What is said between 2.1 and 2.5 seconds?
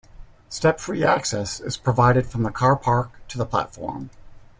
from the